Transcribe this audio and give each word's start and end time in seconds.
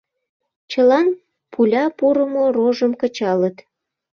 Чылан 0.71 1.07
пуля 1.51 1.85
пурымо 1.97 2.45
рожым 2.55 2.93
кычалыт. 3.01 3.57